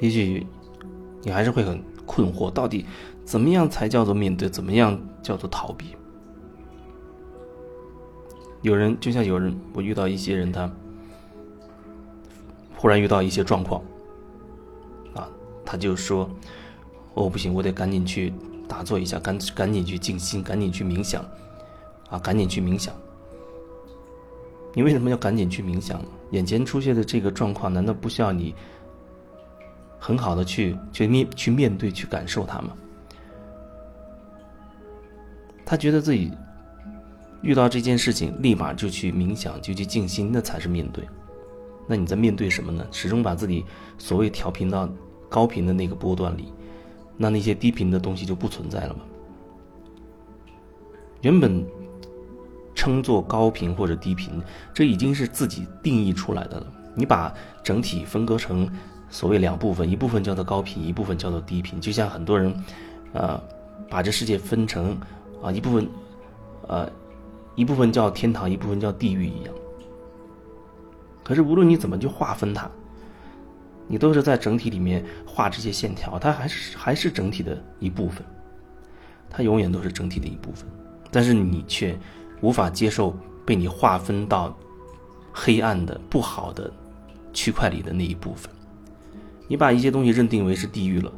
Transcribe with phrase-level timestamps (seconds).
[0.00, 0.46] 也许
[1.22, 2.86] 你还是会很困惑，到底
[3.24, 5.96] 怎么样才叫做面对，怎么样叫做逃避？
[8.62, 10.70] 有人就像有人，我遇到一些人，他
[12.76, 13.82] 忽然遇到一些状况，
[15.14, 15.28] 啊，
[15.64, 16.28] 他就说
[17.14, 18.32] ：“哦，不行，我得赶紧去
[18.66, 21.24] 打坐一下，赶赶紧去静心，赶紧去冥想，
[22.10, 22.94] 啊，赶紧去冥想。”
[24.74, 26.00] 你为什么要赶紧去冥想？
[26.30, 28.54] 眼前出现的这个状况，难道不需要你
[29.98, 32.70] 很好的去去面去面对、去感受它吗？
[35.64, 36.32] 他觉得自己
[37.42, 41.06] 遇到这件事情，立马就去冥想，就去静心，那才是面对。
[41.86, 42.86] 那你在面对什么呢？
[42.90, 43.64] 始终把自己
[43.98, 44.88] 所谓调频到
[45.28, 46.52] 高频的那个波段里，
[47.16, 49.00] 那那些低频的东西就不存在了吗？
[51.22, 51.66] 原本。
[52.74, 54.40] 称作高频或者低频，
[54.72, 56.66] 这已经是自己定义出来的了。
[56.94, 58.70] 你把整体分割成
[59.10, 61.80] 所谓两部分，一部分叫做高频，一部分叫做低频。
[61.80, 62.54] 就像很多人，
[63.12, 63.40] 呃，
[63.88, 64.96] 把这世界分成
[65.42, 65.88] 啊一部分，
[66.66, 66.90] 呃，
[67.54, 69.54] 一部分叫天堂，一部分叫地狱一样。
[71.24, 72.70] 可是无论你怎么去划分它，
[73.86, 78.24] 你都是在整体里面画这些线条，它还是还是整体的一部分，
[79.28, 80.68] 它永远都是整体的一部分。
[81.10, 81.98] 但是你却。
[82.40, 83.12] 无法接受
[83.44, 84.56] 被你划分到
[85.32, 86.72] 黑暗的不好的
[87.32, 88.48] 区块里的那一部分，
[89.48, 91.10] 你把一些东西认定为是地狱了，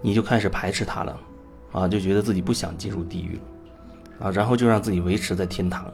[0.00, 1.18] 你就开始排斥它了，
[1.72, 5.92] 啊，就觉得自己不想进入地狱了，啊，然后就让自己维持在天堂。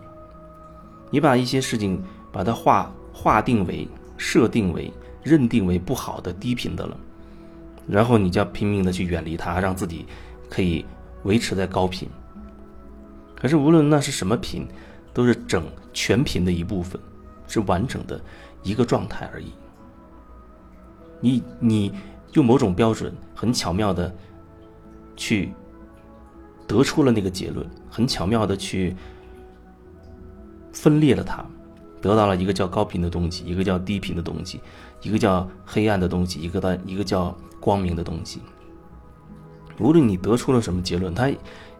[1.11, 6.97] 你把一些事情把它划划定为设定为认定为不好的低频的了，
[7.89, 10.05] 然后你就要拼命的去远离它，让自己
[10.49, 10.85] 可以
[11.23, 12.09] 维持在高频。
[13.37, 14.69] 可是，无论那是什么频，
[15.15, 17.01] 都是整全频的一部分，
[17.47, 18.21] 是完整的
[18.63, 19.53] 一个状态而已。
[21.21, 21.93] 你你
[22.33, 24.15] 用某种标准，很巧妙的
[25.17, 25.53] 去
[26.67, 28.97] 得出了那个结论，很巧妙的去
[30.73, 31.45] 分裂了它，
[32.01, 34.61] 得到了一个叫高频的东西，一个叫低频的东西，
[35.03, 38.41] 一个叫黑暗的东西，一个的一个叫光明的东西。
[39.79, 41.31] 无论你得出了什么结论，它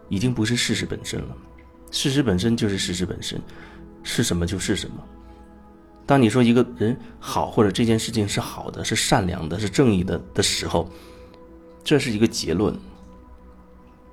[0.09, 1.37] 已经不是事实本身了。
[1.91, 3.41] 事实本身就是事实本身，
[4.03, 4.97] 是什么就是什么。
[6.11, 10.91] 当你说一个人好，或者这件事情是好的、是善良的、是正义的的时候，
[11.85, 12.77] 这是一个结论。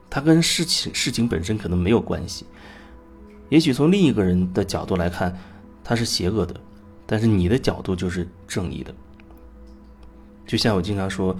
[0.07, 2.45] 它跟事情事情本身可能没有关系。
[3.49, 5.35] 也许从另一个人的角度来看，
[5.83, 6.55] 他是邪恶的，
[7.07, 8.93] 但是你的角度就是正义的。
[10.45, 11.35] 就像我经常说，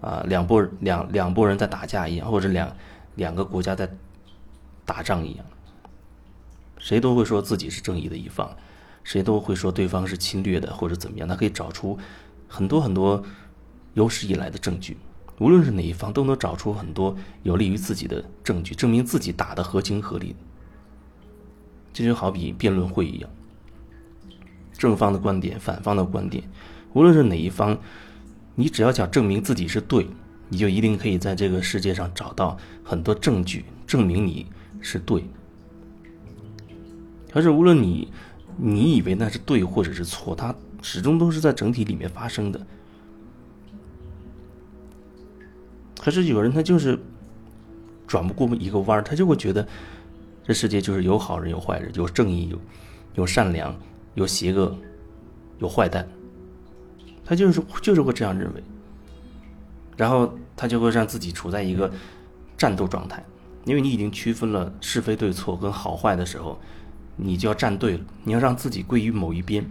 [0.00, 2.76] 啊，两拨两两拨人在打架一样，或者两
[3.14, 3.88] 两个国家在
[4.84, 5.46] 打仗一样。
[6.76, 8.50] 谁都会说自己是正义的一方，
[9.06, 11.28] 谁都会说对方是侵略的或者怎么样。
[11.28, 11.96] 他可以找出
[12.48, 13.22] 很多很多
[13.94, 14.96] 有史以来的证据，
[15.38, 20.34] 无论是哪一方，都能找出很多有利于自己的证据，证明自己打的合情合理。
[21.92, 23.30] 这就好比辩论会一样，
[24.76, 26.42] 正方的观点，反方的观点，
[26.92, 27.78] 无论是哪一方，
[28.56, 30.08] 你只要想证明自己是对，
[30.48, 34.46] 你就一定可以在这个世界上找到很多证据，证明你
[34.80, 35.22] 是对。
[37.32, 38.10] 可是，无论你
[38.56, 42.66] 你以为那是对或者是错，它始终都是在整体里面发生的。
[46.00, 46.98] 可是有人他就是
[48.06, 49.66] 转不过一个弯儿，他就会觉得
[50.44, 52.58] 这世界就是有好人有坏人，有正义有
[53.14, 53.76] 有善良，
[54.14, 54.76] 有邪恶，
[55.58, 56.08] 有坏蛋。
[57.24, 58.62] 他就是就是会这样认为，
[59.96, 61.92] 然后他就会让自己处在一个
[62.56, 63.24] 战斗状态，
[63.64, 66.58] 因为你已经区分了是非对错跟好坏的时候。
[67.16, 69.64] 你就要站队了，你要让自己归于某一边，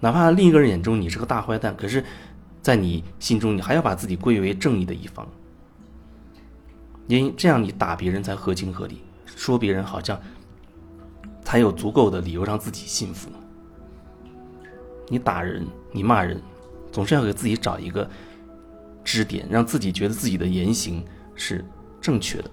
[0.00, 2.04] 哪怕另一个人眼中你是个大坏蛋，可是，
[2.62, 5.26] 在你心中你还要把自己归为正义的一方，
[7.08, 10.20] 因这样你打别人才合情合理，说别人好像
[11.42, 13.28] 才有足够的理由让自己幸福。
[15.08, 16.40] 你打人，你骂人，
[16.90, 18.08] 总是要给自己找一个
[19.04, 21.04] 支点，让自己觉得自己的言行
[21.34, 21.64] 是
[22.00, 22.50] 正确的。